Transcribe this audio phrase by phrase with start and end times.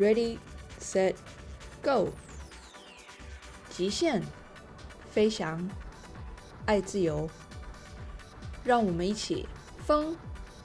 [0.00, 0.38] ，Ready,
[0.80, 1.14] set,
[1.82, 2.08] go！
[3.68, 4.22] 极限
[5.10, 5.68] 飞翔，
[6.64, 7.28] 爱自由，
[8.64, 9.46] 让我们一起
[9.84, 10.16] 风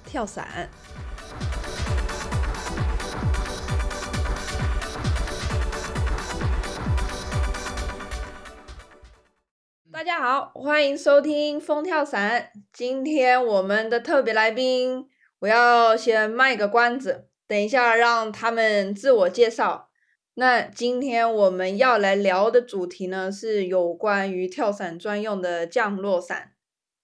[0.06, 0.70] 跳伞。
[9.92, 12.52] 大家好，欢迎收听风跳伞。
[12.72, 19.90] 今天我们的特别来宾，我要先卖个关子，等一下让他们自我介绍。
[20.36, 26.54] 那今天我们要来聊的主题呢，是有关于跳伞专用的降落伞。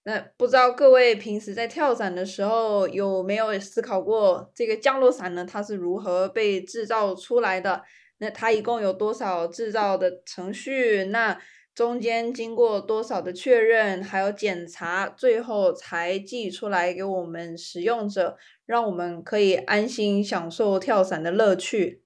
[0.04, 7.84] 那不知道各位平时在跳伞的时候有没有思考过，这个降落伞呢，它是如何被制造出来的？
[8.18, 11.04] 那它一共有多少制造的程序？
[11.06, 11.40] 那
[11.80, 18.36] 中间经过多少的确认，还有检查，最后才寄出来给我们使用者，
[18.66, 22.04] 让我们可以安心享受跳伞的乐趣。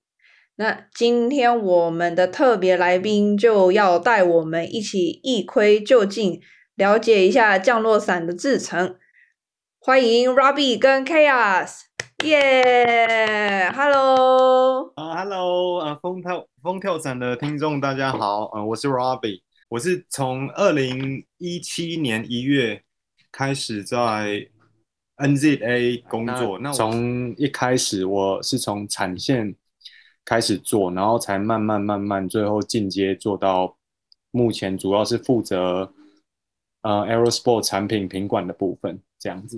[0.58, 6.40] 那今天我们的特别来宾就要带我们一起一窥究竟，
[6.76, 8.96] 了解一下降落伞的制成。
[9.80, 11.80] 欢迎 Robbie 跟 Chaos，
[12.24, 19.42] 耶，Hello，啊，Hello，啊，风跳风跳伞的听众大家好，呃，我是 Robbie，
[19.74, 22.84] 我是从二零一七年一月
[23.32, 24.48] 开始在
[25.18, 29.56] NZA 工作，那从一开始我是从产线。
[30.26, 33.78] 开始做，然后才慢慢慢慢，最后进阶做到
[34.32, 35.92] 目前主要是负责
[36.82, 39.58] 呃 Aerosport 产品品管的部分这样子。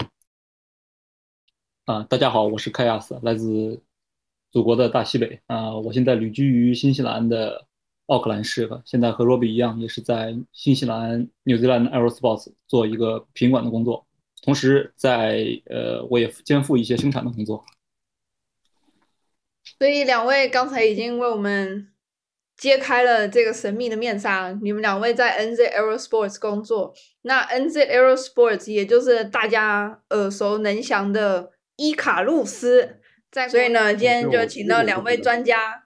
[1.84, 3.80] 啊，大家好，我是凯亚斯，来自
[4.50, 7.65] 祖国的大西北啊，我现在旅居于新西兰的
[8.08, 14.06] 奥克兰市，现在和 Robbie 一样，也是在新西兰 New Zealand Aerosports 做一个品管的工作，
[14.44, 17.66] 同时在呃，我也肩负一些生产的工作。
[19.80, 21.90] 所以两位刚才已经为我们
[22.56, 24.58] 揭开了这个神秘的面纱。
[24.62, 33.00] 你们两位在 NZ Aerosports 工作，那 NZ Aerosports 也就是大家耳熟能详的伊卡路斯。
[33.32, 35.85] 在所以呢，今天就请到两位专家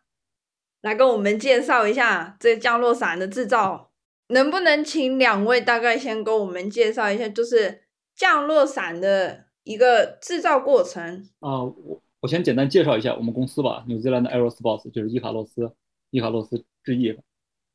[0.82, 3.92] 来跟我们介绍一下这降落伞的制造。
[4.28, 7.84] 能不能请两位大概先跟我们介绍一下，就是
[8.16, 11.28] 降落伞的一个制造过程？
[11.40, 12.02] 啊，我。
[12.22, 15.72] 我先简单介绍一下我们公司吧，New Zealand Aerosports 就是伊卡洛斯，
[16.10, 17.18] 伊卡洛斯之翼。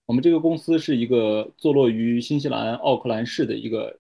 [0.05, 3.99] 我们这个公司是一个坐落于新西兰奥克兰市的一个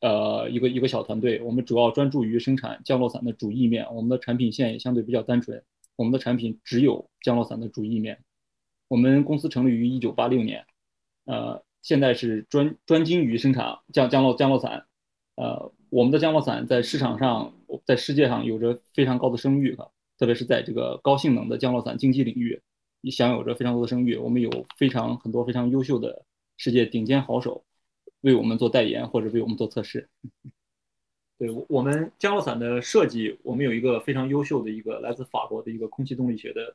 [0.00, 1.40] 呃一个一个小团队。
[1.42, 5.62] 我们主要专注于生产降落伞的主翼面，我们的产品线也相对比较单纯，
[6.02, 8.18] 我们的产品只有降落伞的主翼面。
[8.88, 10.66] 我们公司成立于一九八六年，
[11.26, 14.86] 呃，现在是专专精于生产降降落降落伞，
[15.36, 15.72] 呃。
[15.92, 17.52] 我们的降落伞在市场上，
[17.84, 19.76] 在世界上有着非常高的声誉，
[20.18, 22.62] 特别是在这个高性能的降落伞竞技领域，
[23.10, 24.16] 享有着非常多的声誉。
[24.16, 26.24] 我们有非常很多非常优秀的
[26.56, 27.62] 世界顶尖好手
[28.22, 30.08] 为我们做代言或者为我们做测试。
[31.42, 36.72] 对我们降落伞的设计，我们有一个非常优秀的一个来自法国的一个空气动力学的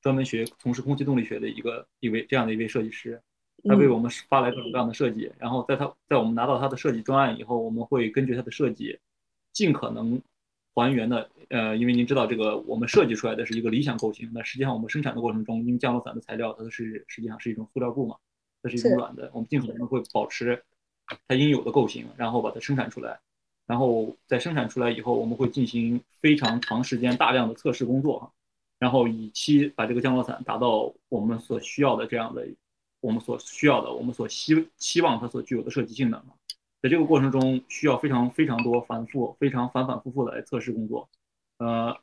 [0.00, 3.22] 专门学从事空气动力学的一个一位这样的一位设计师。
[3.62, 8.98] 他为我们发来各种各样的设计，然后在他在我们拿到他的设计专案以后，我们会根据他的设计，
[9.52, 10.20] 尽可能
[10.74, 11.30] 还原的。
[11.50, 18.16] 呃，因为您知道这个，我们设计出来的是一个理想构型，那实际上我们生产的过程中，因为降落伞的材料它是实际上是一种塑料布嘛，
[18.64, 20.60] 它是一种软的，我们尽可能会保持
[21.28, 23.20] 它应有的构型，然后把它生产出来。
[23.72, 28.34] 然后在生产出来以后，我们会进行非常长时间、大量的测试工作，
[28.78, 32.46] 然后以期把这个降落伞达到我们所需要的这样的。
[33.00, 36.22] 我们所需要的，我们所希期望它所具有的设计性能，
[36.80, 41.10] 在这个过程中需要非常非常多反复、非常反反复复的来测试工作。
[41.58, 41.98] 呃，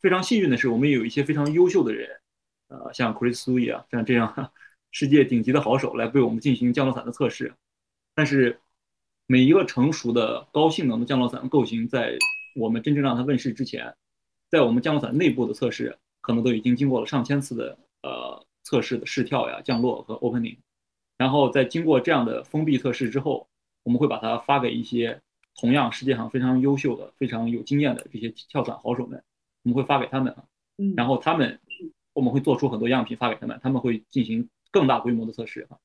[0.00, 2.20] 非常幸运的是，我们有一些非常优秀的人，
[2.68, 4.52] 呃，像 Chris Sui 啊，像这样
[4.92, 7.52] 世界顶级的好手来为我们进行降落伞的测试。
[8.14, 8.60] 但是，
[9.32, 12.18] 每一个成熟的高性能的降落伞构型，在
[12.54, 13.94] 我们真正让它问世之前，
[14.50, 18.46] 在我们降落伞内部的测试，可能都已经经过了上千次的呃。
[18.64, 20.56] 测试的试跳呀、降落和 opening，
[21.18, 23.48] 然后在经过这样的封闭测试之后，
[23.82, 25.20] 我们会把它发给一些
[25.56, 29.20] 同样世界上非常优秀的、非常有经验的这些跳伞好手们，
[29.64, 30.32] 我们会发给他们，
[30.78, 31.58] 嗯，然后他们
[32.12, 35.76] 我们会做出很多样品发给他们，他们会进行更大规模的测试啊，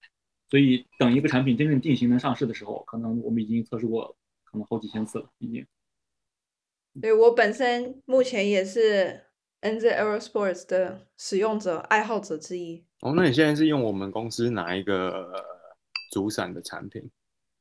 [0.50, 5.66] 所以等一个产品真正定型能上市的时候，可能我们已经测试过可能好几千次了，已经。
[7.02, 9.24] 对我本身目前也是。
[9.60, 12.86] NZ Aerosports 的使用者爱好者之一。
[13.02, 15.34] 哦，那你现在是用我们公司哪一个
[16.12, 17.10] 主伞的产品？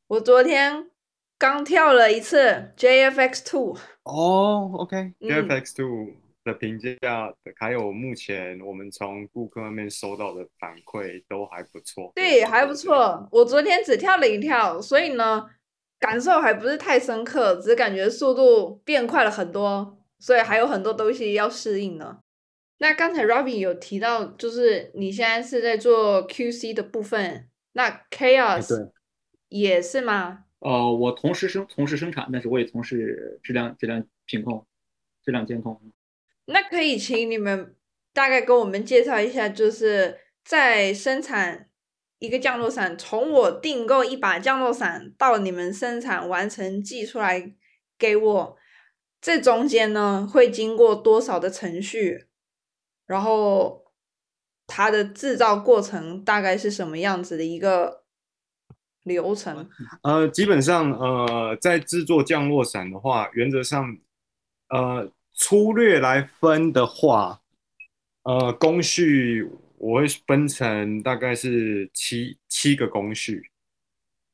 [0.08, 0.90] 我昨天
[1.38, 3.78] 刚跳了一次 JFX Two。
[4.02, 6.12] 哦，OK，JFX Two
[6.46, 12.12] 的评价，还有目前我们从顾客那边收到的反馈都还不错。
[12.14, 13.28] 对，还不错。
[13.32, 15.50] 我昨天只跳了一跳，所以呢，
[15.98, 22.20] 感受还不是太深刻，只感觉速度变快了很多，所以还有很多东西要适应呢。
[22.78, 28.90] 那刚才 Robin 有提到，就是你现在是在做 QC 的部分，那 Chaos
[29.48, 30.44] 也是吗？
[30.60, 34.64] 呃，我同时生从事生产，但是我也从事质量质量品控、
[35.24, 35.80] 质量监控。
[36.46, 37.76] 那可以请你们
[38.12, 41.68] 大概跟我们介绍一下，就是在生产
[42.18, 47.54] 一个降落伞，从我订购一把降落伞到你们生产完成寄出来
[47.98, 48.56] 给我，
[49.20, 52.26] 这中间呢会经过多少的程序？
[53.06, 53.84] 然后
[54.66, 58.04] 它的制造过程大概是什么样子的一个
[59.04, 59.68] 流程？
[60.02, 63.96] 呃，基本上呃，在制作降落伞的话，原则上
[64.70, 67.40] 呃粗略来分的话，
[68.22, 69.48] 呃工序
[69.78, 73.50] 我会分成大概是七七个工序。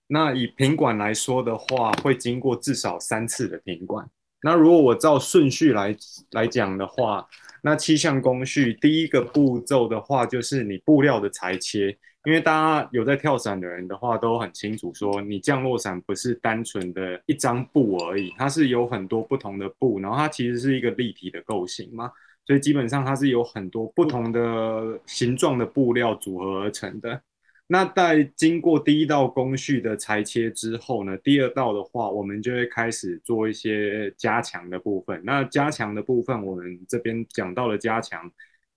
[0.07, 4.09] 那以品管来说的话，会经过至少三次的品管。
[4.43, 5.97] 那如果我照顺序来
[6.31, 7.27] 来讲的话，
[7.63, 11.99] 那七项工序，第一个步骤的话，就是你布料的裁切。
[12.25, 22.13] 因为大家有在跳伞的人的话，都很清楚，说你降落伞不是单纯的一张布而已，它是有很多不同的布，然后它其实是一个立体的构型嘛，
[22.47, 27.21] 所以基本上它是有很多不同的形状的布料组合而成的。
[27.67, 35.21] 那在经过第一道工序的裁切之后呢，第二道的话，我们就会开始做一些加强的部分。
[35.25, 38.31] 那加强的部分，我们这边讲到的加强，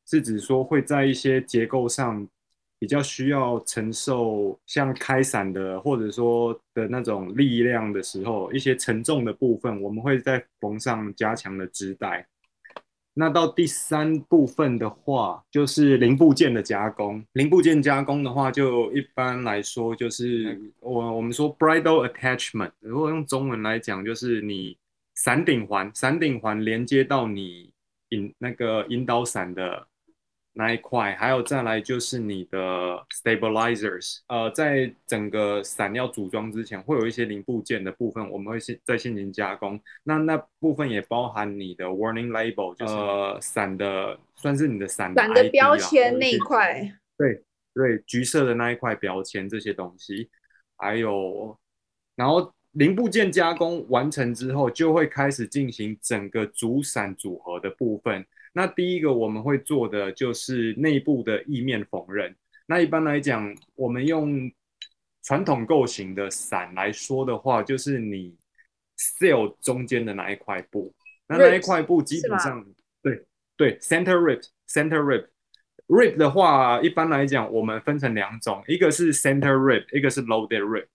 [0.08, 2.26] 是指说会在一些结构上
[2.86, 12.28] 比较需要承受像开伞的或者说的那种力量的时候，一些沉重的部分，我们会再缝上加强的织带。
[13.16, 17.26] 那到第三部分的话，就是零部件的加工。
[17.34, 24.78] 零部件加工的话，就一般来说就是我我们说 bridle attachment，如果用中文来讲，就是你
[25.16, 27.72] 伞顶环，伞顶环连接到你
[28.10, 29.88] 引那个引导伞的
[30.58, 32.58] 那一块，还有再来就是你的
[33.12, 39.78] stabilizers，呃，在整个伞要组装之前，会有一些零部件的部分，我们会先再进行加工。
[40.04, 46.90] 那那部分也包含你的 warning label，就是呃伞的算是你的伞伞的标签那一块。
[47.18, 47.44] 对
[47.74, 50.30] 对，橘色的那一块标签这些东西，
[50.78, 51.58] 还有
[52.16, 58.26] 然后零部件加工完成之后，就会开始进行整个主伞组合的部分。
[58.58, 62.34] 那第一个我们会做的就是内部的意面缝纫。
[62.66, 64.50] 那一般来讲，我们用
[65.24, 68.34] 传统构型的伞来说的话，就是你
[68.98, 70.94] sail 中间的那一块布。
[71.28, 72.66] 那那一块布基本上，
[73.04, 73.26] 对
[73.58, 75.28] 对，center rib，center rib。
[75.88, 80.86] rib 的话，一般来讲，我们分成两种，一个是 center rip，一个是 loaded rib。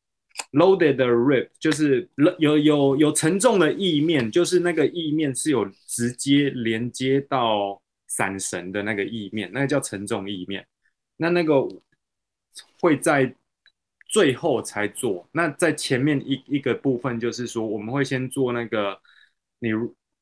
[0.52, 2.08] Loaded rib 就是
[2.38, 10.66] 有有有沉重的翼面，就是那个翼面是有直接连接到伞绳的那个翼面，那个叫沉重翼面。
[11.16, 11.68] 那那个
[12.80, 13.32] 会在
[14.08, 15.28] 最后才做。
[15.32, 18.98] 那在前面一一个部分，就是说我们会先做那个
[19.60, 19.68] 你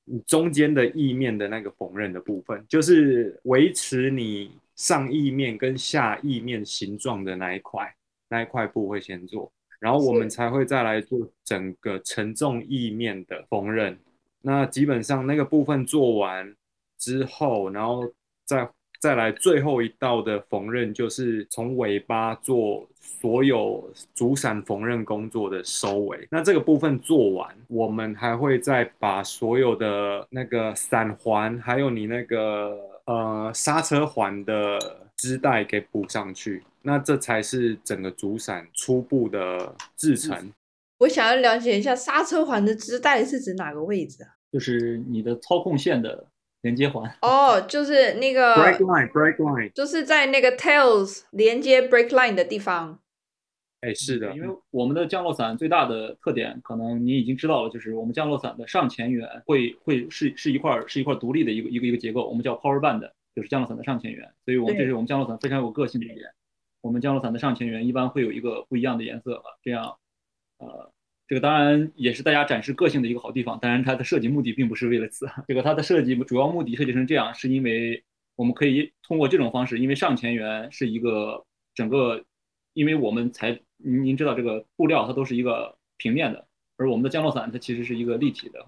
[0.04, 7.94] 你中间的翼面的那个缝纫的部分，就是维持你上翼面跟下翼面形状的那一块
[8.28, 9.50] 那一块布会先做。
[9.78, 13.96] 然后我们才会再来做整个承重意面的缝纫。
[14.40, 16.54] 那基本上那个部分做完
[16.98, 18.10] 之后，然后
[18.44, 18.68] 再
[19.00, 26.26] 再来最后一道的缝纫，就是从尾巴做所有主伞缝纫工作的收尾。
[26.30, 34.78] 那这个部分做完，我们还会再把所有的那个伞环，还有你那个呃刹车环的
[35.16, 36.64] 织带给补上去。
[36.88, 40.50] 那这才是整个主伞初步的制成。
[41.00, 44.30] 我想要了解一下刹车环的织带是指哪个位置啊？
[44.50, 46.26] 就是你的操控线的
[46.62, 47.14] 连接环。
[47.20, 52.98] 哦，就是那个 brake line，brake line，就是在那个 tails 连接 brake line 的地方。
[53.82, 64.26] 哎，是的，因为我们的降落伞最大的特点，可能你已经知道了，就是我们降落伞的上前缘会会是是一块是一块独立的一个一个一个结构，我们叫 power band，就是降落伞的上前缘。
[64.46, 66.24] 所以我们这是我们降落伞非常有个性的一点。
[66.80, 69.96] 我们降落伞的上前缘一般会有一个不一样的颜色啊，这样，
[70.58, 70.92] 呃，
[71.26, 73.58] 这个当然也是大家展示个性的一个好地方。
[73.58, 78.02] 当然，它的设计目的并不是为了此， 这个它的设计主要目的设计成这样，是因为
[78.36, 81.44] 我们可以通过这种方式，因为上前缘是一个
[81.74, 82.24] 整个，
[82.74, 88.64] 因为我们才您您知道这个布料它都是一个平面的，而我们的降落伞它其实是一个立体的。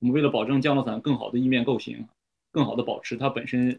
[0.00, 2.08] 我们为了保证降落伞更好的翼面构型，
[2.50, 3.78] 更好的保持它本身，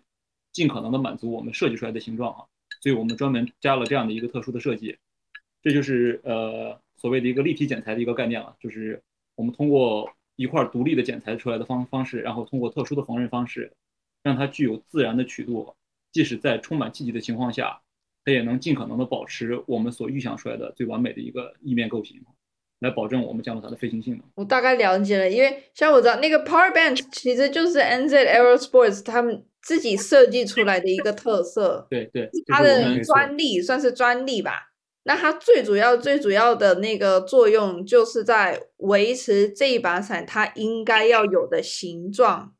[0.51, 2.45] 尽可能的满足我们设计出来的形状啊。
[2.81, 4.97] 所以我们专门加了这样的一个特殊的设计，
[5.61, 9.01] 这就是呃所谓的一个立体剪裁的一个概念了，就是
[9.35, 13.71] 我们通过一块独立的剪裁出来的方方式，然后通过特殊的缝纫方式，
[14.23, 15.75] 让它具有自然的曲度，
[16.11, 17.81] 即使在充满气体的情况下，
[18.25, 22.19] 它也能尽可能的保持我们所预想出来的最完美的一个翼面构型，
[22.79, 24.23] 来保证我们降落伞的飞行性能。
[24.35, 34.69] 我大概了解了，因为像我知道那个 Power Bench 其实就是 NZ Aerosports 他们自己设计出来的一个特色， 对对，它的专利算是专利吧。
[35.03, 42.53] 那它最主要、最主要的那个作用，就是在维持这一把伞它应该要有的形状。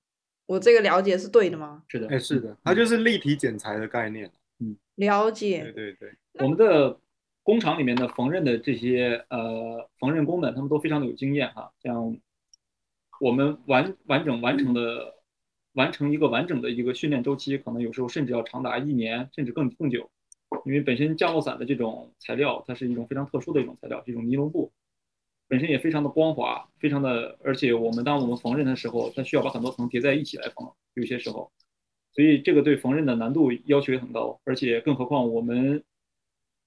[0.48, 1.84] 我这个了解是对的吗？
[1.88, 4.30] 是的，哎，是的，它就是立体剪裁的概念。
[4.60, 6.10] 嗯了对解，对对对，
[6.44, 6.98] 我们的
[7.44, 11.72] 工厂里面的缝纫的这些呃缝纫工们，他们都非常的有经验哈。
[11.84, 12.18] 像
[13.20, 15.14] 我们完完整完成的
[15.74, 20.10] 完成一个完整的一个训练周期，可能有时候甚至要长达一年，甚至更更久。
[20.66, 24.72] 因为本身降落伞的这种材料，它是一种非常特殊的一种材料，这种尼龙布
[25.48, 31.52] 本身也非常的光滑，非常的，而且我们当我们缝纫的时候，它需要把很多层叠在一起来缝，有些时候。
[32.14, 35.84] 所以这个对缝纫的难度要求也很高，而且更何况我们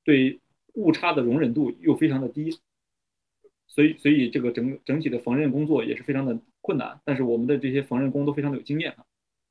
[0.02, 0.40] 对
[0.74, 2.58] 误差的容忍度又非常的低，
[3.66, 7.00] 所以所以这个整整体的缝纫工作也是非常的困难。
[7.04, 9.04] 但是我们的这些缝纫工都非常的有经验啊，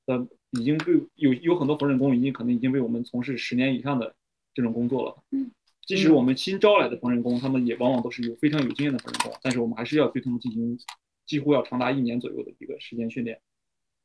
[0.05, 4.15] 呃，已经对有有很多缝纫工已经可能已经为我们从事十年以上的
[4.53, 5.24] 这种工作了。
[5.32, 5.51] 嗯，
[5.86, 10.77] 即使我们新招来的缝纫工，他们也往往都是有非常有经验的缝纫工，但是我们还是要对他们进行
[11.25, 13.39] 几乎要长达一年左右的一个时间训练。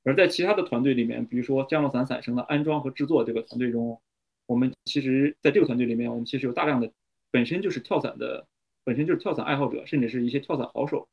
[0.05, 4.00] 而在其他的团队里面，比如说降落伞伞绳的安装和制作这个团队中，
[4.47, 6.91] 我们其实在这个团队里面，我们其实有大量的
[7.31, 8.47] 本身就是跳伞的，
[8.88, 11.11] 本身就是跳伞爱好者，甚至是一些跳伞好手，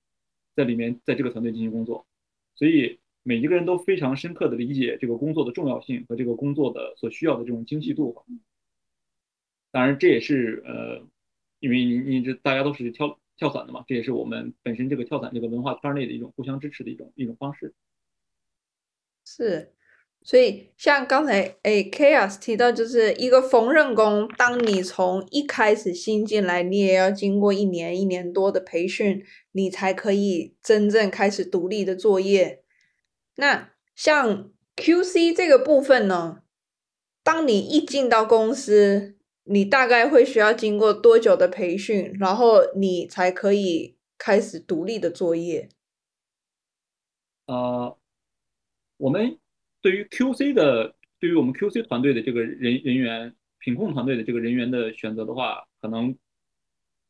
[0.54, 2.08] 在里面在这个团队进行工作，
[2.56, 8.24] 所以每一个人都非常深刻的理解这个工作的重要性和这个工作的所需要的这种精细度。
[9.72, 11.06] 当然，这也是呃，
[11.60, 17.74] 因为你你这大家都是跳跳伞的嘛，这也是我们本身这个跳伞这个文化圈内的一种互相支持的一种一种方式。
[19.26, 19.75] 是。
[20.26, 32.64] 所以像刚才诶 Chaos 提到，就是一个缝纫工，当你从一开始新进来，你也要经过一年一年多的培训，你才可以真正开始独立的作业。
[33.36, 36.42] 那像 QC 这个部分呢，
[37.24, 45.70] 当你一进到公司，你大概会需要经过多久的培训，然后你才可以开始独立的作业？
[47.46, 47.96] 呃，
[48.98, 49.38] 我们
[49.86, 56.18] 对于 QC 的，对于我们 QC 团队的这个人人员，品控团队的这个人员的选择的话，可能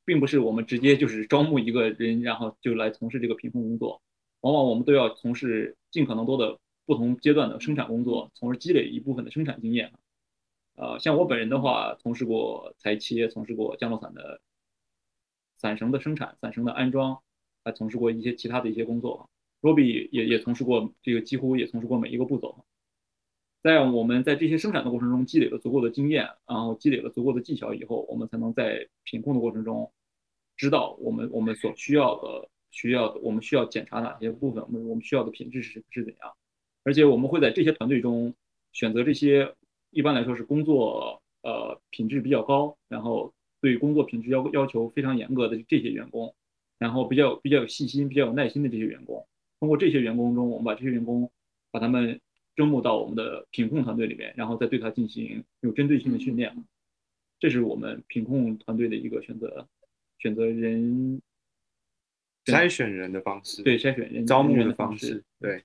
[0.04, 4.02] 并不是我们直接就是招募一个人，然后就来从事这个品控工作。
[4.42, 9.94] 往往我们都要从事尽可能多的不同阶段的生产工作，从而积累一部分的生产经验。
[10.76, 14.42] 呃，像我本人的话，从事过裁切，从事过降落伞的
[15.54, 17.18] 伞绳的生产、伞绳的安装，
[17.64, 19.30] 还从事过一些其他的一些工作。
[19.66, 22.64] Robbie 也也从事过这个，几乎也从事过每一个步骤。
[23.64, 29.92] 在我们在这些生产的过程中积累了足够的经验，然后积累了足够的技巧以后，我们才能在品控的过程中
[30.56, 36.32] 知道我们我们所需要的需要的我们需要检查哪些部分，我们我们需要的品质是是怎样。
[36.84, 38.32] 而且我们会在这些团队中
[38.72, 39.52] 选择这些
[39.90, 46.36] 一般来说是工作呃品质比较高，然后对工作品质要要求非常严格的这些员工，
[46.78, 49.28] 然后比较比较有细心、比较有耐心的这些员工。
[49.66, 51.28] 通过这些员工中，我们把这些员工
[51.72, 52.22] 把他们
[52.56, 56.56] 招募到我们的品控团队里面，然后再对他进行有针对性的训练。
[57.40, 59.68] 这是我们品控团队的一个选择，
[60.20, 61.20] 选择人
[62.46, 65.24] 筛选人的方式，对筛选人招募人的方式式，。
[65.40, 65.64] 对，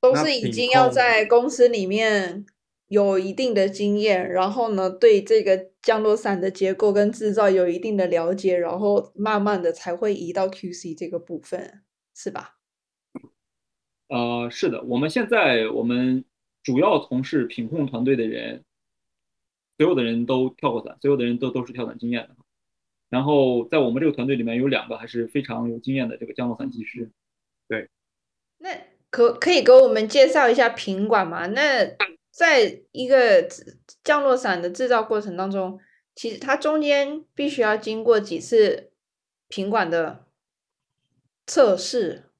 [0.00, 2.46] 都是已经要在公司里面
[2.88, 11.82] 有一定的经验，然后呢，对这个降落伞的结构跟制造有一定的了解，然后慢慢的才会移到 QC 这个部分，
[12.14, 12.56] 是吧？
[14.12, 16.22] 呃，是的，我们现在我们
[16.62, 18.62] 主要从事品控团队的人，
[19.78, 22.36] 所有的人都跳过伞，所有的人都都是跳伞经验的。
[23.08, 27.10] 然后在我们这个团队里面有两个还是非常有经验的这个降落伞技师。
[27.68, 27.88] 对
[28.58, 28.68] 那
[29.08, 31.46] 可可以给我们介绍一下品管吗？
[31.46, 31.96] 那
[32.30, 33.48] 在一个
[34.04, 35.80] 降落伞的制造过程当中，
[36.14, 38.90] 其实它中间必须要经过几次
[39.48, 40.26] 品管的
[41.46, 42.30] 测试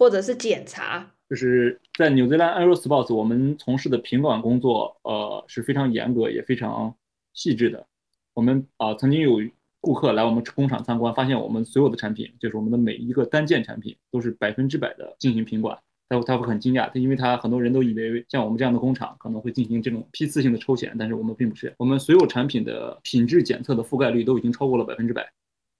[0.00, 1.10] 或者是检查。
[1.28, 6.96] 就是在 New Zealand Aerosports，我们从事的品管工作，呃，是非常严格也非常
[7.34, 7.86] 细致的。
[8.32, 9.42] 我们啊、曾经有
[9.78, 15.78] 顾客来我们工厂参观，发现我们所有的产品，就是我们的每一个单件产品，都是百分之百的进行品管。
[16.08, 25.30] 他他会很惊讶，他因为他很多人都以为像我们这样的工厂可能会进行这种批次性的抽检，但是我们并不是，我们所有产品的品质检测的覆盖率都已经超过了百分之百，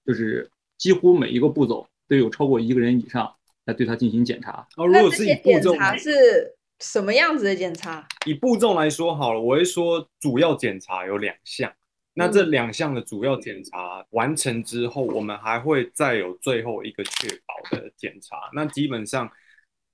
[0.04, 3.32] 就是几乎每一个步骤都有超过一个人以上
[3.70, 4.66] 来对它进行检查。
[4.76, 8.06] 哦，如那果这些检是以步骤查是什么样子的检查？
[8.26, 11.72] 以步骤来说好了，我会说主要检查有两项。
[12.12, 18.36] 那这嗯两项的主要检查完成之后，我们还会再有最后一个确保的检查。
[18.52, 19.30] 那基本上，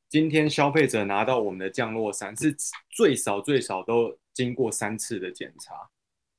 [0.08, 2.56] 今天消费者拿到我们的降落伞是
[2.90, 5.74] 最少最少都经过三次的检查。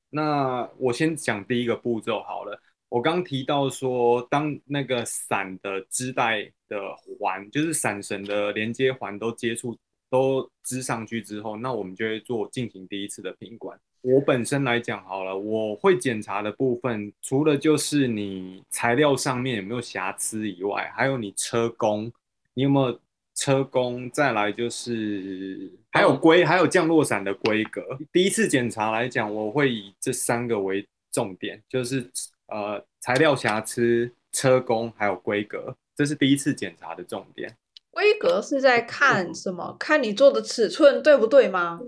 [0.10, 2.60] 那我先讲第一个步骤好了。
[2.90, 6.80] 我刚提到说，当那个伞的织带的
[7.20, 9.78] 环，就是伞绳的连接环都接触
[10.10, 13.78] 都织上去之后，那我们就会做进行第一次的品管。
[14.04, 22.10] 我本身来讲好了，我会检查的部分，除了就是你材料上面有没有瑕疵以外，还有你车工，
[22.54, 22.98] 你有没有
[23.36, 24.10] 车工？
[24.12, 27.82] 再来就是还有规，还有降落伞的规格。
[28.14, 32.10] 第一次检查来讲，我会以这三个为重点，就是
[32.48, 37.56] 呃材料瑕疵、车工还有规格，这是第一次检查的重点。
[37.92, 39.76] 规格是在看什么？
[39.80, 41.80] 看你做的尺寸对不对吗？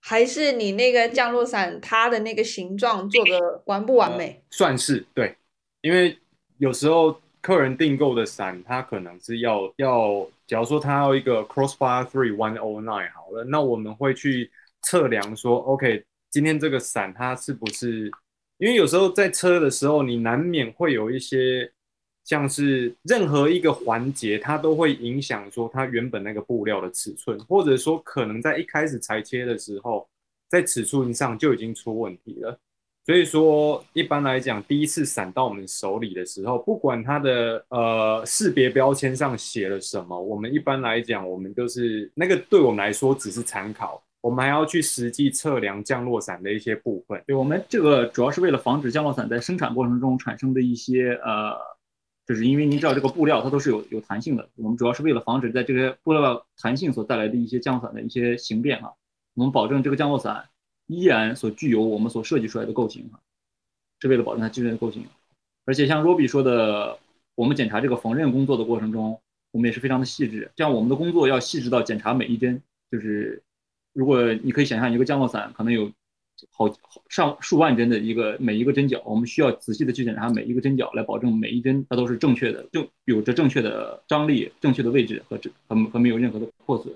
[0.00, 4.42] 还是你那个降落伞它的那个形状做的完不完美？
[4.50, 5.34] 算是对，
[5.80, 6.18] 因为
[6.58, 14.50] 有时候客人订购的伞，他可能是要要，假如说他要一个 Crossfire Three One O Nine 好了，那我们会去
[14.82, 18.10] 测量说，OK，今天这个伞它是不是？
[18.58, 21.70] 因为有时候在车的时候，你难免会有一些
[22.24, 30.08] 像是任何一个环节，它都会影响说它原本那个布料的尺寸，或者说可能在一开始裁切的时候，
[30.48, 32.58] 在尺寸上就已经出问题了。
[33.06, 47.22] 所以说，一般来讲，第一次伞到我们手里的时候，不管它的呃识别标签上写了什么，我们一般来讲，我们就是那个对我们来说只是参考，我们还要去实际测量降落伞的一些部分。
[47.26, 51.54] 对我们这个主要是为了防止降落伞在生产过程中产生的一些呃，
[52.26, 58.94] 就是因为您知道这个布料它都是有有弹性的，我们主要是为了防止在这个布料弹性所带来的一些降落伞的一些形变哈，
[59.34, 60.48] 我们保证这个降落伞
[60.86, 63.20] 依然所具有我们所设计出来的构型哈，
[64.00, 65.04] 是为了保证它基本的构型。
[65.66, 66.98] 而且像 Roby 说的，
[67.34, 73.42] 我们检查这个缝纫工作的过程中，我们也是非常的细致，像我们的工作要细致到检查每一针，就是
[73.94, 75.90] 如果你可以想象一个降落伞可能有
[76.50, 86.92] 好好上数万针的一个每一个针脚，我们需要仔细的去检查每一个针脚，来保证每一针它都是正确的，就有着正确的张力、正确的位置和这和和没有任何的破损。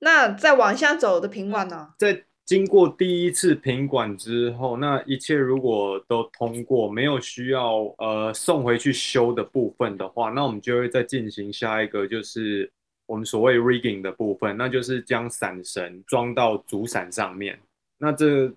[0.00, 1.94] 那再往下走的品管呢？
[1.98, 12.70] 在经过第一次品管之后，那一切如果都通过，没有需要呃送回去修的部分的话，那我们就会再进行下一个，就是
[13.06, 17.58] 我们所谓 rigging 的部分，那就是将伞绳装到主伞上面。
[17.98, 18.52] 那这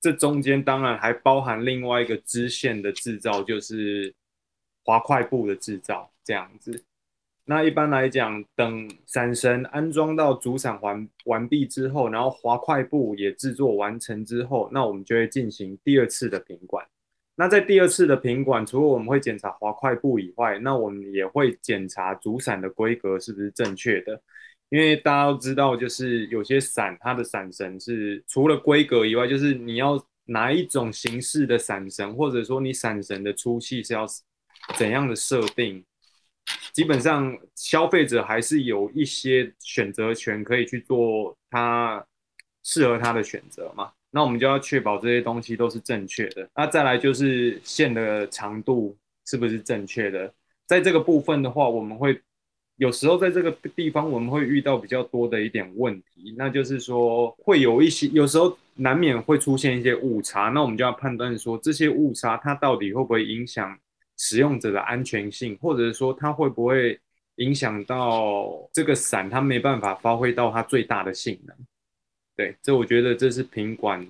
[0.00, 4.14] 这中间当然还包含另外一个支线的制造，就是
[4.84, 6.82] 滑块布的制造，这样子。
[7.44, 16.86] 那一般来讲，等伞绳安装到主伞完完毕之后，然后滑块布也制作完成之后，那我们就会进行第二次的品管。
[17.40, 24.20] 那在第二次的品管，除了我们会检查滑块布以外，那我们也会检查主伞的规格是不是正确的。
[24.68, 34.04] 因为大家都知道，就是有些伞它的伞绳是除了规格以外，就是你要哪一种形式的伞绳，或者说你伞绳的粗细是要
[34.76, 35.82] 怎样的设定，
[36.74, 42.04] 基本上消费者还是有一些选择权可以去做他
[42.62, 43.92] 适合他的选择嘛。
[44.10, 46.48] 那我们就要确保这些东西都是正确的。
[46.54, 48.96] 那再来就是线的长度
[49.26, 50.32] 是不是正确的？
[50.66, 52.20] 在这个部分的话，我们会
[52.76, 63.78] 有时候在这个地方我们会遇到比较多的一点问题，那就是说会有一些有时候难免会出现一些误差，那我们就要判断说这些误差它到底会不会影响
[64.16, 66.98] 使用者的安全性，或者说它会不会
[67.36, 71.56] 影响到这个伞它没办法发挥到它最大的性能。
[72.40, 74.02] 对，这我觉得这是品管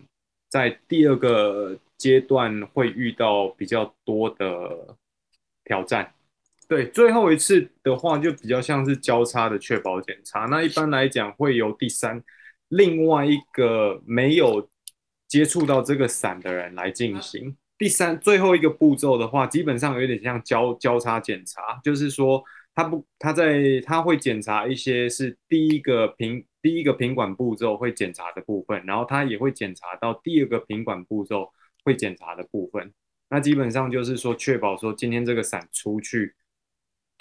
[0.48, 4.96] 在第二个阶段会遇到比较多的
[5.64, 6.14] 挑战。
[6.68, 10.44] 对，最后一次的话就比较像是交叉的确保检查。
[10.44, 12.22] 那一般来讲会由第三
[12.68, 14.68] 另外一个没有
[15.26, 17.56] 接触到这个伞的人来进行。
[17.76, 22.40] 第三最后一个步骤的话，基本上有点像交交叉检查，就是说
[22.74, 31.50] 他不他在他会检查一些是第一个品第一个品管步骤会检查的部分，然后他也会检查到第二个品管步骤
[31.84, 32.92] 会检查的部分。
[33.28, 36.34] 那基本上就是说确保说今天这个伞出去。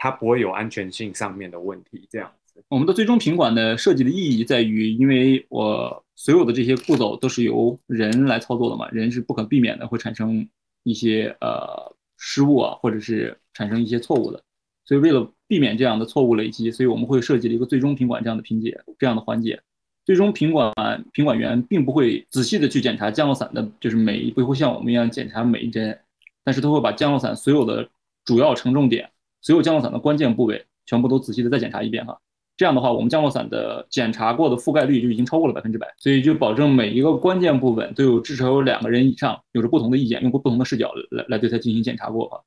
[0.02, 2.64] 它不会有安全性上面的问题，这样子。
[2.70, 10.48] 我们的最终品管的设计的意义在于，因为我所有的这些步骤都是由人来操作的嘛，人是不可避免的会产生
[10.84, 14.42] 一些呃失误啊，或者是产生一些错误的。
[14.86, 19.60] 所以为了避免这样的错误累积，所以我们会设计了一个最终品管这样的拼接这样的环节。
[20.06, 20.74] 最终品管
[21.12, 25.98] 品管员并不会仔细的去检查降落伞的，就是每一不会像我们一样检查每一针，
[26.44, 27.90] 但是他会把降落伞所有的
[28.26, 29.10] 主要承重点，
[29.42, 32.18] 所有降落伞的关键部位全部都仔细的再检查一遍哈。
[32.58, 42.42] 这样的话，我们降落伞的检查过的覆盖率就已经超过了百分之百，所以就保证每一个关键部分都有至少有两个人以上有着不同的意见，用过不同的视角来来对它进行检查过哈，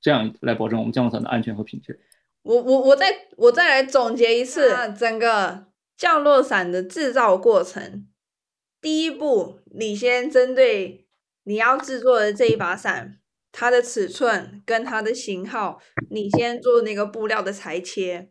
[0.00, 1.98] 这样来保证我们降落伞的安全和品质。
[2.42, 5.68] 我我我再我再来总结一次整个。
[6.00, 8.08] 降落伞的制造过程，
[8.80, 11.06] 第一步，你先针对
[11.42, 13.20] 你要制作的这一把伞，
[13.52, 18.30] 它的尺寸跟它的型号，你先做那个布料的裁切。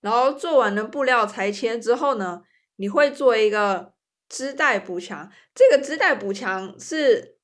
[0.00, 2.42] 然后做完了布料裁切之后呢，
[2.74, 3.94] 你会做一个
[4.28, 5.30] 织带补强。
[5.54, 7.36] 这个织带补强是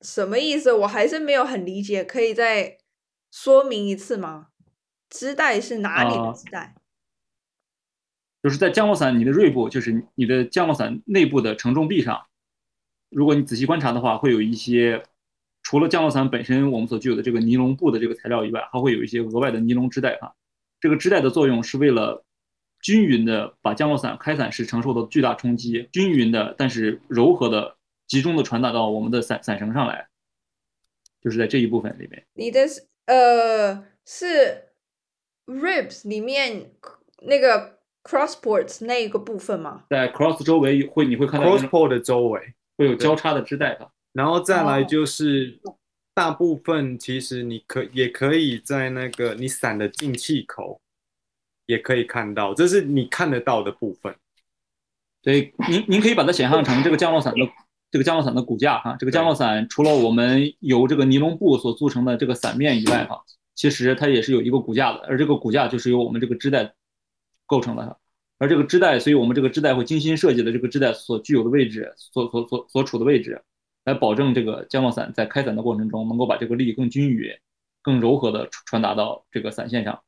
[0.00, 0.72] 什么意思？
[0.72, 2.78] 我还是没有很理解，可以再
[3.30, 4.46] 说明一次吗？
[5.10, 6.74] 织带是哪里的织带？
[8.42, 12.26] 就是在降落伞你的锐部，就是你的降落伞内部的承重臂上，
[13.10, 15.02] 如果你仔细观察的话，会有一些
[15.62, 20.32] 除了降落伞本身我们所具有的这个尼龙布的这个材料以外，还会有一些额外的尼龙织带哈。
[20.80, 22.24] 这个织带的作用是为了
[22.80, 30.06] 均匀的把降落伞开伞时承受的巨大冲击，均匀的但是柔和的集中的传达到我们的伞伞绳上来，
[31.20, 32.24] 就是在这一部分里面。
[32.34, 32.60] 你的
[33.06, 34.67] 呃是
[35.48, 36.70] ribs 里面
[37.22, 37.76] 那个。
[38.04, 39.82] crossport 那一个部分吗？
[39.90, 42.40] 在 cross 周围会你会看到 crossport 的周围
[42.78, 45.60] 会有交叉的织带的，然后再来就是
[46.14, 50.80] 大部分其实你可也可以在那个你伞的进气口
[51.66, 54.14] 也可以看到，这是你看得到的部分。
[55.22, 57.40] 所以您您可以把它想象成这个降落伞的
[57.90, 63.22] 这个降落伞的骨架哈，这个降落伞除了我们由这个尼龙布所组成的这个伞面以外哈，
[63.58, 66.72] 其实它也是有一个骨架的，而这个骨架就是由我们这个织带。
[67.50, 67.98] 构成的，
[68.36, 73.42] 而这个织带，所以我们这个织带会精心设计的这个织带所具有的位置，所所所所处的位置，
[73.86, 77.34] 来保证这个降落伞在开伞的过程中能够把这个力更均匀、
[77.80, 80.02] 更柔和的传达到这个伞线上，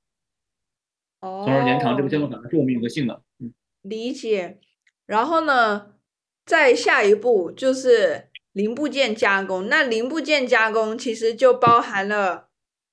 [1.23, 3.19] 哦，从而延长这个降落伞的寿命和性能。
[3.39, 4.59] 嗯，理解。
[5.07, 5.95] 然后呢，
[6.45, 9.67] 再下一步就是零部件加工。
[9.71, 12.50] 那零部件加工其实就包含了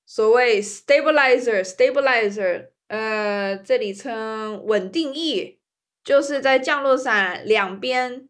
[0.08, 2.70] 所谓 stabilizer，stabilizer。
[2.88, 5.58] 呃，这里称稳定翼，
[6.02, 8.26] 就是在降落伞两边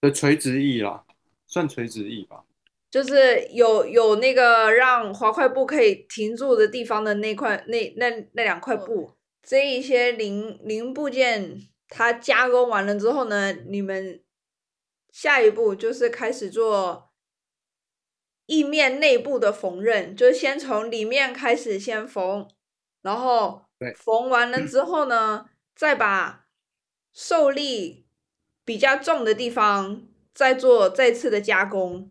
[0.00, 1.04] 的垂直翼啦，
[1.46, 2.44] 算垂直翼吧。
[2.90, 14.22] 就是有有那个让滑块布可以停住的地方的那块那那那两块布，这一些零零部件它加工完了之后呢，你们
[15.12, 17.11] 下一步就是开始做
[18.46, 22.48] 翼面内部的缝纫，就是先从里面开始先缝。
[23.02, 23.64] 然后
[23.96, 26.46] 缝完了之后呢，再把
[27.12, 28.06] 受力
[28.64, 32.10] 比较重的地方再做再次的加工。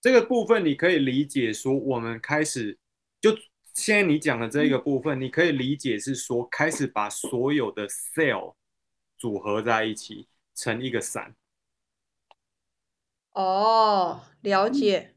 [0.00, 2.78] 这个部分你可以理解说，我们开始
[3.20, 3.36] 就
[3.74, 8.54] 现在你讲的这个部分，你可以理解是说，开始把所有的 cell
[9.18, 11.34] 组合在一起成一个伞。
[13.34, 15.14] 哦，了解。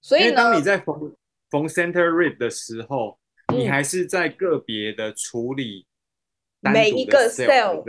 [0.00, 1.14] 所以呢，当你在缝
[1.50, 3.18] 缝 center rib 的时候。
[3.48, 5.86] 你还是在个别的处理
[6.60, 7.84] 每一个 cell，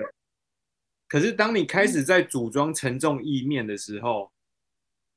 [1.08, 4.34] 可是当你开始在组装承重意面的时候，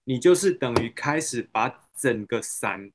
[0.04, 2.92] 你就是等于开始把整个伞，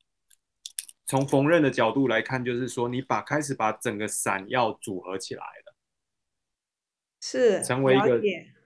[1.06, 5.75] 从缝纫的角度来看，就是说你把开始把整个伞要组合起来了，
[7.19, 8.21] 是成为一个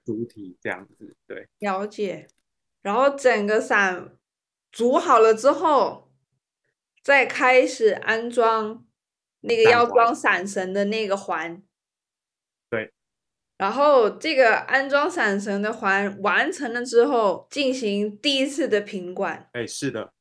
[0.05, 2.27] 主体这样子，对，了解。
[2.85, 4.11] 然后整个伞
[4.71, 6.03] 组好了之后。
[7.05, 8.83] 再开始安装
[9.41, 11.61] 那个要装伞绳的那个环，
[12.67, 12.91] 对，
[13.59, 19.47] 然后这个安装伞绳的环完成了之后，进行第一次的品管。
[19.53, 20.13] 哎，是的，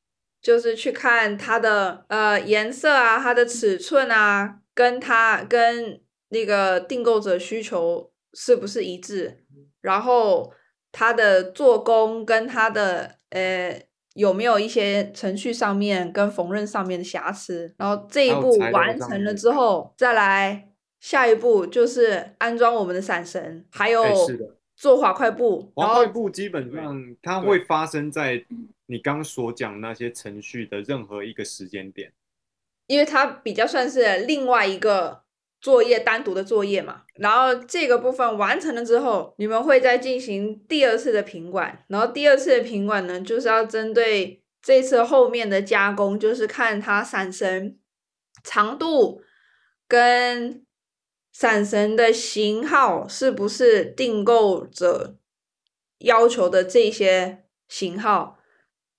[0.42, 9.42] 就是去看它的呃颜色啊，它的尺寸啊，跟它跟那个订购者需求是不是一致，
[9.80, 10.52] 然后
[10.94, 13.82] 它的做工跟它的呃。
[14.14, 17.74] 有没有一些程序上面跟缝纫上面的瑕疵？
[17.76, 20.68] 然后这一步完成了之后，再来
[21.00, 24.04] 下一步就是安装我们的伞绳，还有
[24.76, 25.72] 做滑块布。
[25.74, 28.44] 滑块布基本上它会发生在
[28.86, 32.12] 你刚所讲那些程序的任何一个时间点，
[32.86, 35.23] 因为它比较算是另外一个
[35.64, 47.78] 作业单独的作业嘛，然后这个部分完成了之后，你们会再进行第二次的品管，然后第二次的品管呢，就是要针对这次后面的加工，就是看它伞绳
[48.42, 49.22] 长度
[49.88, 50.66] 跟
[51.32, 55.16] 伞绳的型号是不是订购者
[56.00, 58.38] 要求的这些型号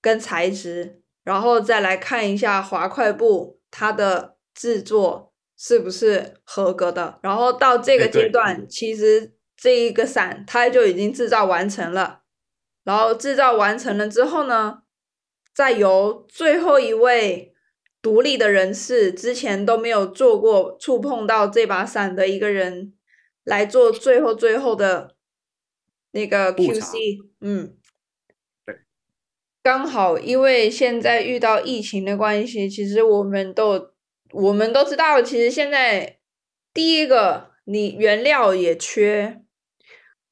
[0.01, 5.34] 跟材质，然后再来看一下滑块布它的制作。
[5.57, 7.17] 是不是合格的？
[7.23, 12.23] 然后到这个阶段，其实这一个伞它就已经制造完成了。
[12.83, 14.83] 然后制造完成了之后呢，
[15.53, 17.55] 再由最后一位
[18.01, 22.93] 独立的人士，之前都没有做过触碰到这把伞的一个人
[23.43, 25.15] 来做最后最后的
[26.11, 27.21] 那个 QC。
[27.39, 27.77] 嗯，
[28.65, 28.81] 对，
[29.63, 33.94] 刚好因为现在遇到疫情的关系，其实我们都。
[34.31, 36.17] 我们都知道，其实现在
[36.73, 39.41] 第一个你原料也缺，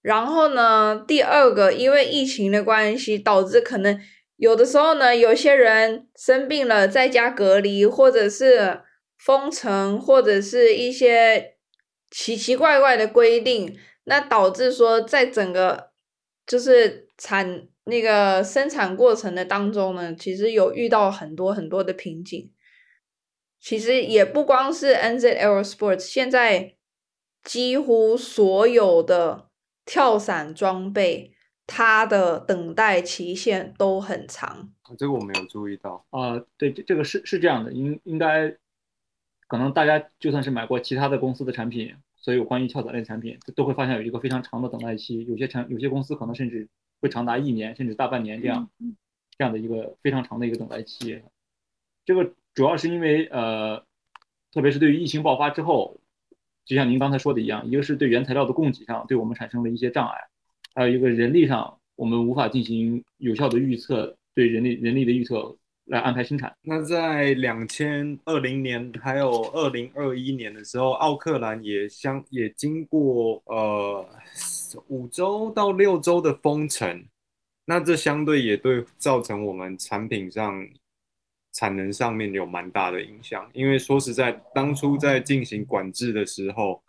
[0.01, 3.99] 然后呢，第二个因为疫情的关系，导致可能
[4.35, 8.81] 有的时候呢，有些人生病了在家隔离，或者是
[9.17, 11.55] 封城，或者是一些
[12.11, 15.91] 奇奇怪怪的规定，那导致说在整个
[16.45, 22.51] 就是产那个生产过程的当中呢，其实有遇到很多很多的瓶颈。
[23.63, 26.75] 其实也不光是 NZ Aerosports，现在
[27.41, 29.49] 几乎所有的
[29.85, 31.31] 跳伞装备，
[31.65, 34.73] 它的等待期限都很长。
[34.97, 36.37] 这个我没有注意到啊。
[36.57, 38.53] 对，这这个是是这样的，应应该
[39.47, 45.23] 可能大家就算是买过其他的公司的产品，所有关于跳伞类产品，都会发现有一个非常长的等待期。
[45.23, 46.67] 有些产有些公司可能甚至
[46.99, 48.69] 会长达一年甚至大半年这样
[49.37, 51.23] 这样的一个非常长的一个等待期。
[52.03, 52.29] 这个。
[52.53, 53.83] 主要是因为呃，
[54.51, 55.99] 特别是对于疫情爆发之后，
[56.65, 60.15] 就像您刚才说的一样，一个是对原材料的供给上对我们产生了一些障碍，
[60.75, 66.55] 还有一个人力上我们无法进行有效的预测，对人力人力的预测来安排生产。
[66.61, 74.07] 那在两千二零年还有二零二一年的时候，奥克兰也相也经过呃
[74.87, 77.03] 五周到六周的封城，
[77.65, 80.63] 那这相对也对造成我们产品上。
[81.53, 86.83] 产能上面有蛮大的影响，因为说实在，当初在进行管制的时候，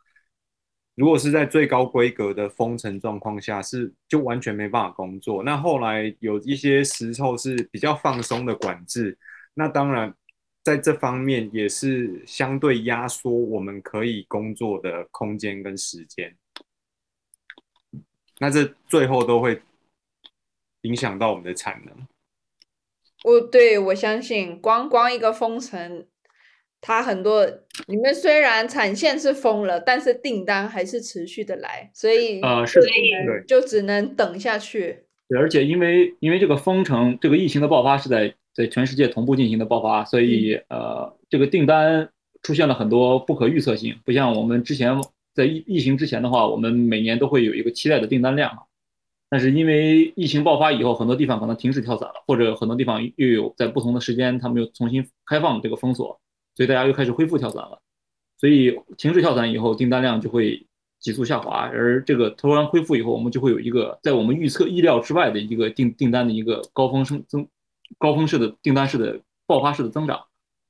[0.94, 5.42] 如果是在最高规格的封城状况下，是就完全没办法工作。
[5.42, 9.18] 那后来有一些时候是比较放松的管制，
[9.52, 10.14] 那当然
[10.62, 16.34] 在这方面也是相对压缩我们可以工作的空间跟时间。
[18.38, 19.60] 那这最后都会
[20.82, 21.94] 影响到我们的产能。
[23.24, 26.04] 我对我相信，光光一个封城，
[26.82, 27.46] 它很多
[27.86, 32.78] 你们虽然产线是封了，但是订单还是持续的来，所以呃是
[33.48, 35.06] 就只能等下去。
[35.26, 42.06] 对，而且因为因为这个封城，这个疫情的爆发是在在全世界同步进行的爆发，所以呃这个订单
[42.42, 44.94] 出现了很多不可预测性，不像我们之前
[45.32, 48.52] 在疫疫情之前的话，我们每年都会有一个期待的订单量。
[49.34, 56.20] 但是因为疫情爆发以后，很多地方可能停止跳伞了，或者很多地方又有在不同的时间，他们又重新开放这个封锁，
[56.54, 57.80] 所以大家又开始恢复跳伞了。
[58.38, 60.64] 所以停止跳伞以后，订单量就会
[61.00, 61.68] 急速下滑。
[61.68, 67.44] 而这个突然恢复以后，我们就会有一个在我们预测意料之外的一个订订单的一个高峰升增
[67.98, 70.20] 高峰式的订单式的爆发式的增长。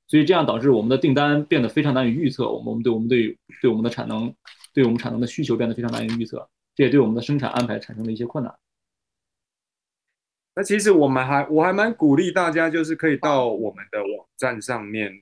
[0.07, 4.35] 所以这样导致我们的订单变得非常难以预测，我们我们对我们对对我们的产能
[4.73, 6.49] 对我们产能的需求变得非常难以预测。
[6.75, 8.53] 这也对我们的生产安排产生了一些困难。
[10.57, 15.13] 那其实我们还，我还蛮鼓励大家，就是可以到我们的网站上面，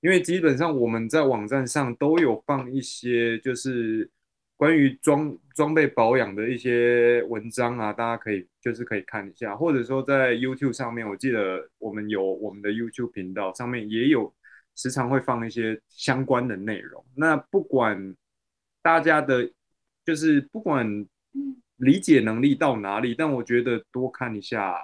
[0.00, 4.10] 因为基本上我们在网站上都有放一些，就是
[4.56, 14.30] 关于装装备保养的一些文章啊，大家可以就是可以看一下，或者说在 YouTube 上面，我记得我们有我们的 YouTube 频道上面也有
[14.74, 17.02] 时常会放一些相关的内容。
[17.14, 18.14] 那不管
[18.82, 19.50] 大家的。
[20.04, 21.06] 就是不管
[21.76, 24.76] 理解能力到哪里，但我觉得多看一下，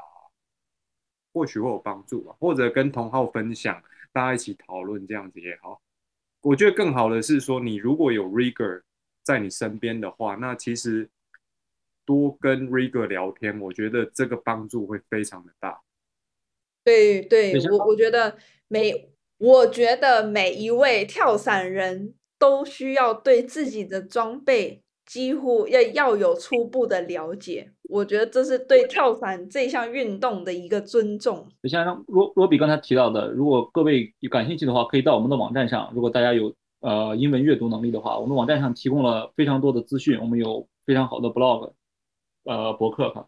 [1.32, 2.34] 或许会有帮助吧。
[2.40, 5.80] 或者跟同号分享，大家一起讨论这样子也好。
[6.42, 8.82] 我觉得更好的是说，你如果有 Rigger
[9.22, 11.08] 在你身边的话，那其实
[12.04, 15.82] 多跟 Rigger 聊天，我觉得这个帮助会非常的大。
[16.82, 24.82] 对对，我我觉得每我觉得每一位跳伞人都需要对自己的装备。
[25.10, 31.48] 几乎要要有初步的了解，我觉得这是对跳伞这项运动的一个尊重。
[31.60, 35.90] 就像罗罗比刚才提到的，如果各位有感兴趣的话，可以到我们的网站上。
[35.92, 41.72] 如果大家有呃英文阅读能力的话，我们网站上提供了非常多的资讯，我们有非常好的 blog，
[42.44, 43.26] 呃博客哈，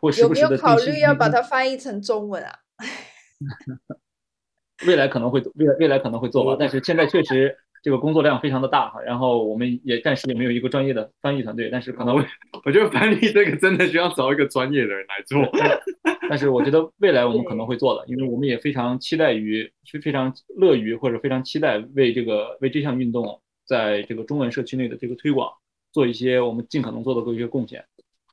[0.00, 2.52] 会时有没有考虑要把它翻译成中文啊？
[4.86, 12.24] 未来可能会未来未来可能会做吧，但是现在确实这个工作量非常的大哈，然后我们也暂时也没有一个专业的翻译团队，但是可能会，
[12.64, 15.48] 我觉得翻译这个真的需要找一个专业的人来做。
[16.28, 25.52] 但是我觉得未来我们可能会做的，因为我们也非常期待于非非常乐于或者非常期待为这个为这项运动在这个中文社区内的这个推广
[25.92, 27.84] 做一些我们尽可能做的一些贡献。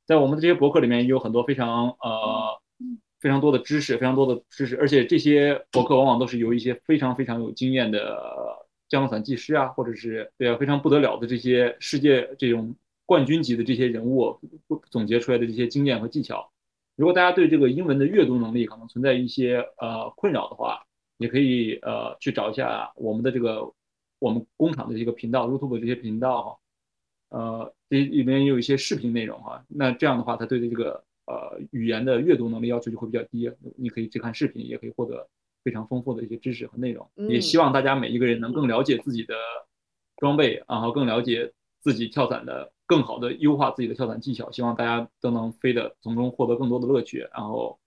[0.08, 2.60] 在我们的这些博客里面也有很多非常呃
[3.22, 8.20] 非常多的知识，非常多的知识，而且这些博客往往都是由一些非常非常有经验的
[8.94, 12.76] 降落伞技师啊，或者是对啊非常不得了的这些世界这种
[13.08, 14.40] 冠军级的这些人物
[14.92, 16.48] 总结出来的这些经验和技巧。
[16.96, 20.86] 如果大家对这个英文的阅读能力可能存在一些呃困扰的话，
[21.18, 23.74] 也可以呃去找一下我们的这个
[24.20, 26.60] 我们工厂的这个频道，YouTube 这些频道，
[27.30, 29.66] 呃，这里面也有一些视频内容哈。
[29.68, 33.52] 那这样的话，他对这个呃语言的阅读能力要求就会比较低。
[33.76, 35.28] 你可以去看视频，也可以获得
[35.64, 37.10] 非常丰富的一些知识和内容。
[37.30, 39.36] 也希望大家每一个人能更了解自己的
[40.18, 42.72] 装备，然后更了解自己跳伞的。
[42.86, 47.80] 更好的优化自己的跳伞技巧，希望大家都能飞的从中获得更多的乐趣，然后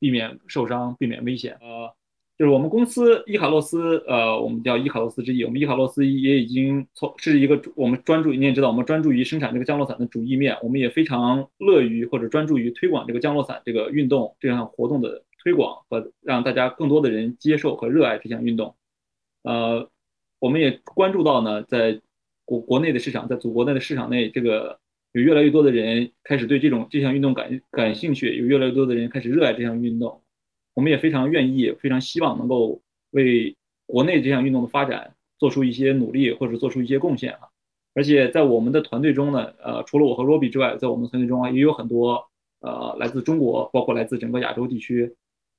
[0.00, 1.56] 避免受伤，避免危险。
[1.60, 1.94] 呃，
[2.36, 18.74] 就是我们公司伊卡洛斯，呃，我们叫伊卡洛斯之翼，我们伊卡洛斯也已经从是一个我们专注于，你也知道，我们专注于生产这个降落伞的主翼面，我们也非常乐于或者专注于推广这个降落伞这个运动这项活动的推广和让大家更多的人接受和热爱这项运动。
[19.44, 19.88] 呃，
[20.40, 22.00] 我们也关注到呢，在
[22.44, 24.80] 国国内的市场，在祖国内的市场内，这个
[25.12, 30.20] 有越来越多的人开始对这种这项运动感感兴趣，有越来越多的人开始热爱这项运动。
[30.74, 32.82] 我们也非常愿意，非常希望能够
[33.12, 33.54] 为
[33.86, 37.46] 国内这项运动的发展做出一些努力，或者做出一些贡献啊。
[37.94, 42.26] 而且在我们的团队中呢，呃，除了我和 Robbie 之外，在我们团队中啊，也有很多
[42.58, 45.14] 呃来自中国，包括来自整个亚洲地区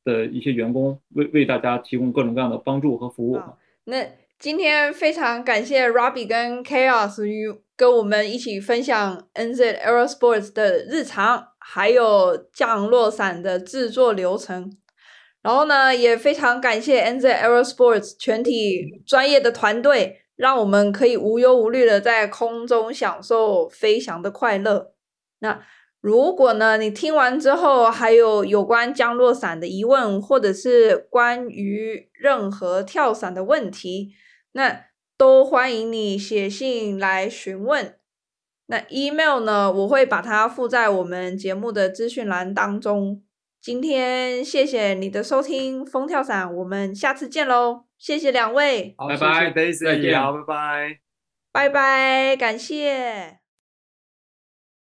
[0.07, 3.39] 的一些员工，为为大家提供各种各样的帮助和服务。
[3.83, 4.03] 那。
[4.39, 14.77] 今天非常感谢 Robbie 跟 Chaos 与跟我们一起分享 NZ Aerosports 的日常，还有降落伞的制作流程。
[15.41, 24.91] 然后呢，也非常感谢 NZ Aerosports 全体专业的团队，让我们可以无忧无虑的在空中享受飞翔的快乐。
[25.39, 25.59] 那
[25.99, 34.13] 如果呢，你听完之后还有有关降落伞的疑问，或者是关于任何跳伞的问题，
[34.51, 34.85] 那
[35.17, 37.95] 都欢迎你写信来询问。
[38.67, 43.23] 那 email 呢，我会把它附在我们节目的资讯栏当中。
[43.59, 47.85] 今天谢谢你的收听，风跳伞，我们下次见喽！
[47.97, 50.99] 谢谢两位，拜拜，Daisy，再见，好，拜拜，
[51.51, 53.46] 拜拜，感谢。